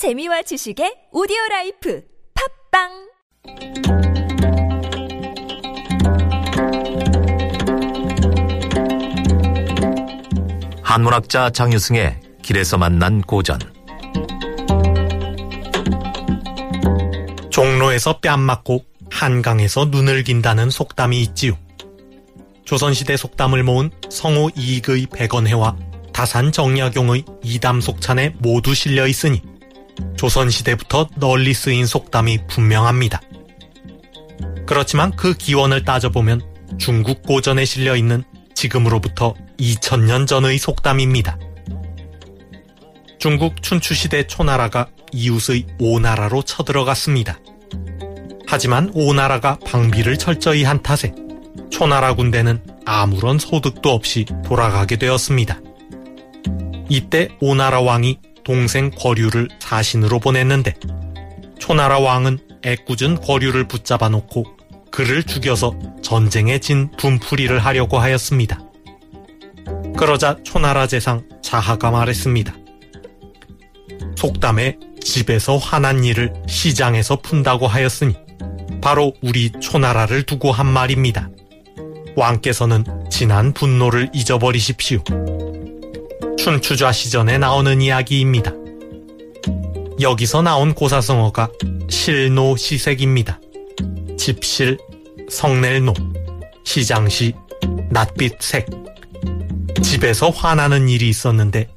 [0.00, 2.02] 재미와 지식의 오디오 라이프
[2.72, 2.88] 팟빵
[10.82, 13.58] 한문학자 장유승의 길에서 만난 고전
[17.50, 21.58] 종로에서 뺨 맞고 한강에서 눈을 흘긴다는 속담이 있지요.
[22.64, 25.76] 조선시대 속담을 모은 성호 이익의 백언해와
[26.14, 29.42] 다산 정약용의 이담 속찬에 모두 실려 있으니
[30.16, 33.20] 조선시대부터 널리 쓰인 속담이 분명합니다.
[34.66, 36.42] 그렇지만 그 기원을 따져보면
[36.78, 38.22] 중국 고전에 실려 있는
[38.54, 41.38] 지금으로부터 2000년 전의 속담입니다.
[43.18, 47.38] 중국 춘추시대 초나라가 이웃의 오나라로 쳐들어갔습니다.
[48.46, 51.14] 하지만 오나라가 방비를 철저히 한 탓에
[51.70, 55.60] 초나라 군대는 아무런 소득도 없이 돌아가게 되었습니다.
[56.88, 58.18] 이때 오나라 왕이
[58.50, 60.74] 동생 거류를 사신으로 보냈는데
[61.60, 64.44] 초나라 왕은 애꿎은 거류를 붙잡아 놓고
[64.90, 68.58] 그를 죽여서 전쟁에 진 분풀이를 하려고 하였습니다.
[69.96, 72.52] 그러자 초나라 재상 자하가 말했습니다.
[74.16, 78.16] 속담에 집에서 화난 일을 시장에서 푼다고 하였으니
[78.82, 81.30] 바로 우리 초나라를 두고 한 말입니다.
[82.16, 85.04] 왕께서는 지난 분노를 잊어버리십시오.
[86.40, 88.52] 춘추좌 시전에 나오는 이야기입니다.
[90.00, 91.50] 여기서 나온 고사성어가
[91.90, 93.38] 실노시색입니다.
[94.16, 94.78] 집실,
[95.28, 95.92] 성낼노,
[96.64, 97.34] 시장시,
[97.90, 98.68] 낯빛색.
[99.82, 101.68] 집에서 화나는 일이 있었는데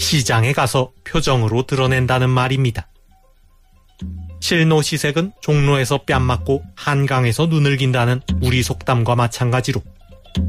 [0.00, 2.88] 시장에 가서 표정으로 드러낸다는 말입니다.
[4.40, 9.80] 실노시색은 종로에서 뺨 맞고 한강에서 눈을 긴다는 우리 속담과 마찬가지로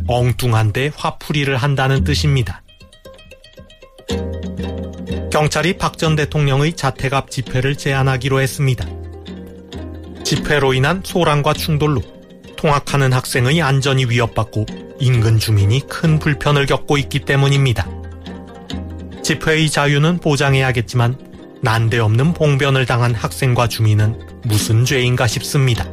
[0.08, 2.64] 엉뚱한데 화풀이를 한다는 뜻입니다.
[5.30, 8.86] 경찰이 박 전 대통령의 자택 앞 집회를 제안하기로 했습니다.
[10.24, 12.02] 집회로 인한 소란과 충돌로
[12.56, 14.66] 통학하는 학생의 안전이 위협받고
[15.00, 17.88] 인근 주민이 큰 불편을 겪고 있기 때문입니다.
[19.24, 21.18] 집회의 자유는 보장해야겠지만
[21.62, 25.86] 난데없는 봉변을 당한 학생과 주민은 무슨 죄인가 싶습니다.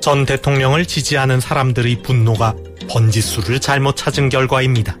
[0.00, 2.54] 전 대통령을 지지하는 사람들의 분노가
[2.88, 4.96] 번지수를 잘못 찾은 결과입니다.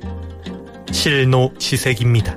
[0.90, 2.36] 실노 시색입니다.